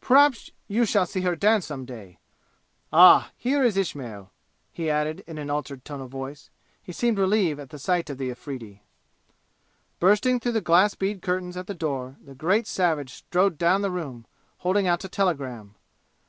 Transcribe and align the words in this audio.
Perhaps 0.00 0.50
you 0.66 0.84
shall 0.84 1.06
see 1.06 1.20
her 1.20 1.36
dance 1.36 1.66
some 1.66 1.84
day! 1.84 2.18
Ah, 2.92 3.30
here 3.36 3.62
is 3.62 3.76
Ismail," 3.76 4.32
he 4.72 4.90
added 4.90 5.22
in 5.24 5.38
an 5.38 5.50
altered 5.50 5.84
tone 5.84 6.00
of 6.00 6.10
voice. 6.10 6.50
He 6.82 6.90
seemed 6.90 7.16
relieved 7.16 7.60
at 7.60 7.80
sight 7.80 8.10
of 8.10 8.18
the 8.18 8.28
Afridi. 8.28 8.82
Bursting 10.00 10.40
through 10.40 10.50
the 10.58 10.60
glass 10.60 10.96
bead 10.96 11.22
curtains 11.22 11.56
at 11.56 11.68
the 11.68 11.74
door, 11.74 12.16
the 12.20 12.34
great 12.34 12.66
savage 12.66 13.12
strode 13.12 13.56
down 13.56 13.82
the 13.82 13.92
room, 13.92 14.26
holding 14.56 14.88
out 14.88 15.04
a 15.04 15.08
telegram. 15.08 15.76